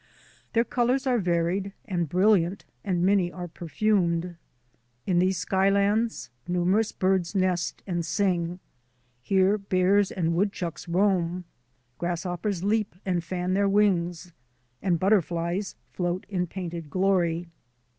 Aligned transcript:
Their 0.53 0.63
colours 0.63 1.05
are 1.05 1.19
varied 1.19 1.73
and 1.85 2.09
brilliant 2.09 2.65
and 2.83 3.05
many 3.05 3.31
are 3.31 3.47
perfumed. 3.47 4.35
In 5.05 5.19
these 5.19 5.37
sky 5.37 5.69
lands 5.69 6.31
numerous 6.47 6.91
birds 6.91 7.35
nest 7.35 7.83
and 7.85 8.03
sing; 8.03 8.59
here 9.21 9.59
bears 9.59 10.09
and 10.09 10.33
woodchucks 10.33 10.87
roam; 10.87 11.45
grasshoppers 11.99 12.63
leap 12.63 12.95
and 13.05 13.23
fan 13.23 13.53
their 13.53 13.69
wings, 13.69 14.31
and 14.81 14.99
butterflies 14.99 15.75
float 15.93 16.25
in 16.29 16.47
painted 16.47 16.89
glory. 16.89 17.47